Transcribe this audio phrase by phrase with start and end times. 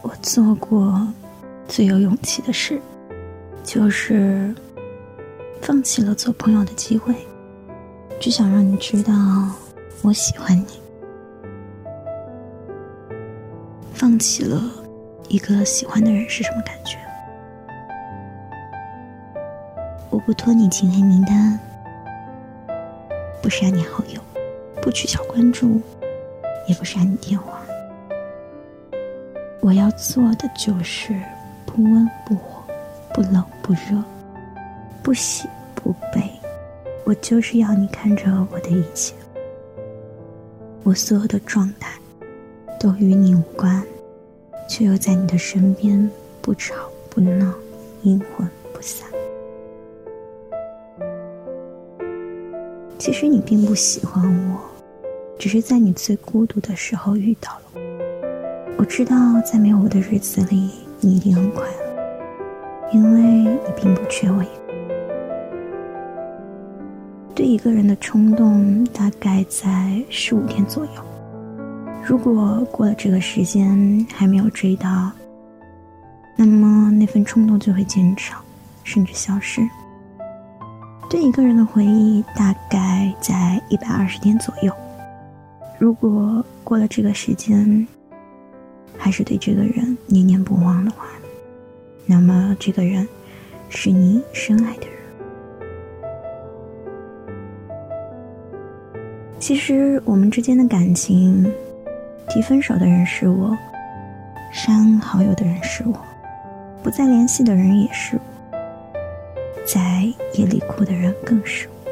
[0.00, 1.06] 我做过
[1.68, 2.80] 最有勇气的事，
[3.62, 4.54] 就是
[5.60, 7.14] 放弃了做朋友的机会，
[8.18, 9.12] 只想让你知道
[10.02, 10.66] 我喜欢你。
[13.92, 14.60] 放弃了
[15.28, 16.98] 一个喜欢的人是什么感觉？
[20.10, 21.58] 我不拖你进黑名单，
[23.40, 24.20] 不删你好友，
[24.82, 25.80] 不取消关注，
[26.68, 27.51] 也不删你电话。
[29.62, 31.14] 我要做的就是
[31.64, 32.64] 不温不火，
[33.14, 34.02] 不冷不热，
[35.04, 36.20] 不喜不悲。
[37.04, 39.14] 我就是要你看着我的一切，
[40.82, 41.96] 我所有的状态
[42.80, 43.80] 都与你无关，
[44.68, 46.10] 却又在你的身边
[46.40, 46.74] 不吵
[47.08, 47.54] 不闹，
[48.02, 49.08] 阴魂不散。
[52.98, 54.60] 其实你并不喜欢我，
[55.38, 57.71] 只是在你最孤独的时候遇到了
[58.82, 58.84] 我。
[58.84, 60.68] 知道，在没有我的日子里，
[61.00, 64.52] 你一定很快乐，因为你并不缺我一个。
[67.32, 70.90] 对一个人的冲动大概在十五天左右，
[72.04, 75.10] 如果过了这个时间还没有追到，
[76.36, 78.36] 那么那份冲动就会减少，
[78.82, 79.62] 甚至消失。
[81.08, 84.72] 对一个人的回忆大概在一百二十天左右，
[85.78, 87.86] 如果过了这个时间，
[88.96, 91.06] 还是对这个人念念不忘的话，
[92.06, 93.06] 那么这个人
[93.68, 94.92] 是你深爱的人。
[99.38, 101.52] 其实我们之间的感情，
[102.28, 103.56] 提分手的人是我，
[104.52, 105.98] 删好友的人是我，
[106.82, 108.22] 不再联系的人也是我。
[109.64, 110.02] 在
[110.34, 111.90] 夜里哭的人更是我，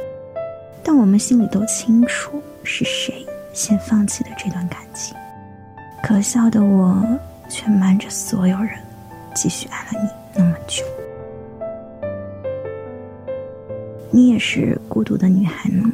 [0.82, 5.16] 但我们心里都清楚是谁先放弃的这段感情。
[6.10, 7.00] 可笑的我，
[7.48, 8.70] 却瞒着所有人，
[9.32, 10.82] 继续爱了你那么久。
[14.10, 15.88] 你也是孤独的女孩呢，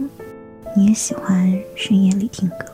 [0.74, 2.64] 你也喜欢深夜里听歌。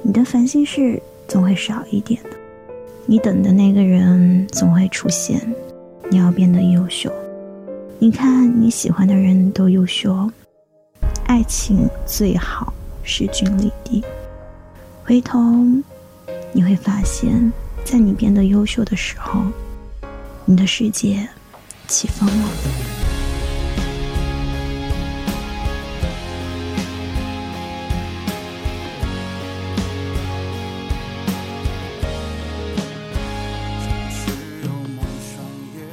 [0.00, 2.30] 你的烦心事总会少一点的，
[3.04, 5.40] 你等的那个人总会出现。
[6.08, 7.12] 你要变得优秀。
[7.98, 10.30] 你看，你喜欢的人都优秀，
[11.26, 12.72] 爱情最好
[13.02, 14.04] 势均力敌。
[15.04, 15.40] 回头
[16.54, 17.50] 你会发现，
[17.82, 19.42] 在你变得优秀的时候，
[20.44, 21.26] 你的世界
[21.88, 22.48] 起风了。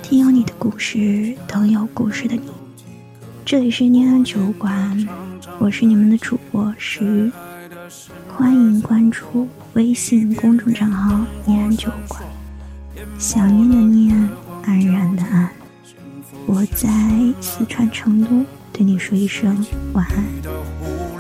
[0.03, 2.51] 听有你的故事，等有故事的你。
[3.45, 5.07] 这里是念安酒馆，
[5.57, 7.31] 我是你们的主播石玉，
[8.39, 12.23] 欢迎关注微信公众账号“念安酒馆”。
[13.19, 14.29] 想念的念，
[14.63, 15.49] 安然的安。
[16.45, 16.87] 我在
[17.41, 19.53] 四川成都，对你说一声
[19.91, 21.18] 晚安。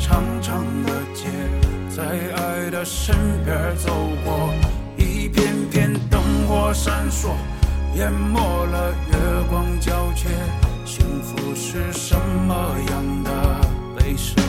[0.00, 1.28] 长长的街，
[1.88, 2.02] 在
[2.36, 3.14] 爱的身
[3.44, 4.52] 边走过，
[4.96, 7.30] 一片片灯火闪烁，
[7.94, 9.16] 淹没了月
[9.48, 10.28] 光皎洁。
[10.84, 12.16] 幸福是什
[12.46, 13.30] 么样的？
[13.96, 14.41] 被谁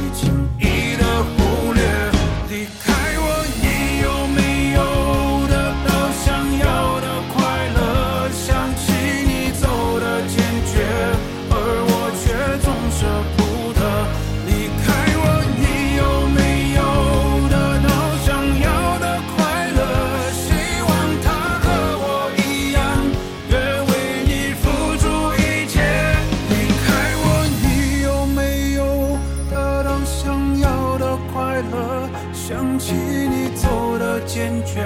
[32.32, 34.82] 想起你走的坚决，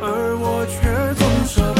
[0.00, 1.79] 而我却总舍不